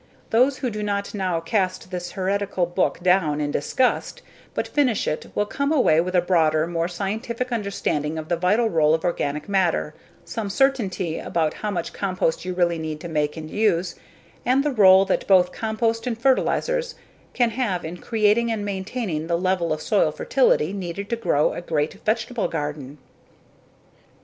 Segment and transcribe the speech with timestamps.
[0.31, 4.23] Those who do not now cast this heretical book down in disgust
[4.55, 8.67] but finish it will come away with a broader, more scientific understanding of the vital
[8.67, 9.93] role of organic matter,
[10.25, 13.93] some certainty about how much compost you really need to make and use,
[14.43, 16.95] and the role that both compost and fertilizers
[17.35, 21.61] can have in creating and maintaining the level of soil fertility needed to grow a
[21.61, 22.97] great vegetable garden.